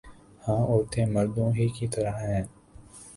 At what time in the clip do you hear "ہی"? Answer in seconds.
1.53-1.67